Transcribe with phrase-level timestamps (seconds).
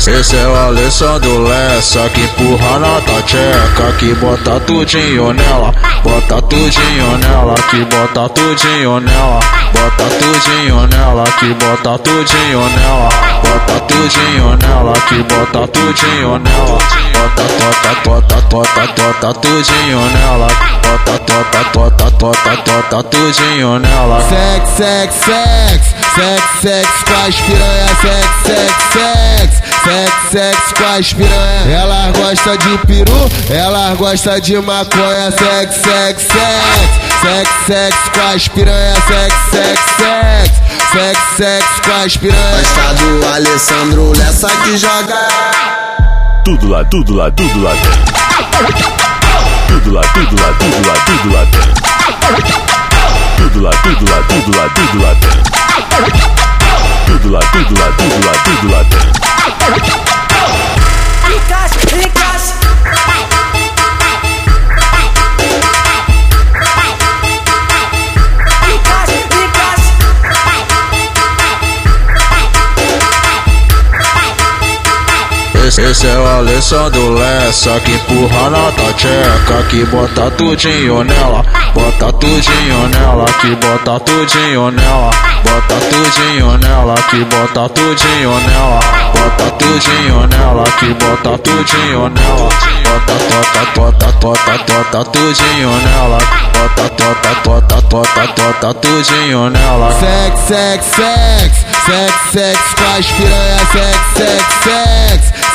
[0.00, 6.40] Esse, esse é o Alessandro Lessa que empurra na tacheca, que bota tudinho nela, bota
[6.40, 9.40] tudinho nela, que bota tudinho nela,
[9.74, 13.10] bota tudinho nela, que bota tudinho nela,
[13.44, 16.78] bota tudinho nela, que bota tudinho nela,
[17.12, 20.48] bota tota tota tota tota tudinho nela,
[20.82, 24.22] bota tota tota tota tota tudinho nela.
[24.22, 31.64] Sex, sex, sex, sex, sex as piranha, sex, sex, sex, sex, sex com as piranha.
[31.68, 36.90] Ela gosta de peru, ela gosta de maconha, sex, sex, sex,
[37.20, 40.50] sex, sex com as piranha, sex, sex, sex,
[40.92, 42.56] sex, sex com as piranha.
[42.56, 45.28] Gosta do Alessandro Lessa que joga.
[46.44, 47.90] Tudo lá, tudo lá, tudo lá dentro.
[49.66, 51.74] Tudo lá, tudo lá, tudo lá, tudo lá dentro.
[53.36, 55.40] Tudo lá, tudo lá, tudo lá, tudo lá dentro.
[57.06, 59.19] Tudo lá, tudo lá, tudo lá, tudo lá
[75.70, 82.12] Esse, esse é o Alessandro Lessa que empurra na tacheca, que bota tudinho nela, bota
[82.14, 85.10] tudinho nela, que bota tudinho nela,
[85.44, 88.80] bota tudinho nela, que bota tudinho nela,
[89.14, 92.48] bota tudinho nela, que bota tudinho nela,
[92.82, 96.18] bota tota tota tota tota tudinho nela,
[96.52, 99.92] bota tota tota tota tota tudinho nela.
[100.00, 105.09] Sex, sex, sex, sex, sex com piranha, sex, sex, sex,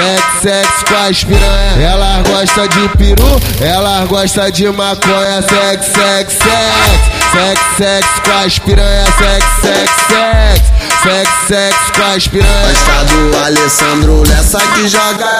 [0.00, 1.82] sex, sex com as piranha.
[1.82, 7.00] Ela gosta de peru, ela gosta de maconha, sex, sex, sex,
[7.32, 10.62] sex, sex com as piranha, sex, sex, sex,
[11.02, 12.68] sex, sex com as piranha.
[12.68, 15.38] Gosta do Alessandro Lessa que joga.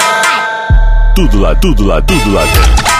[1.14, 2.90] Tudo lá, tudo lá, tudo lá dentro.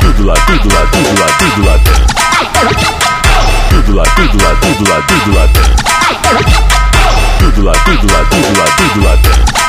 [0.00, 2.06] Tudo lá, tudo lá, tudo lá, tudo lá dentro.
[3.70, 5.82] Tudo lá, tudo lá, tudo lá, tudo lá dentro.
[7.38, 9.61] Tudo lá, tudo lá, tudo lá, tudo lá dentro.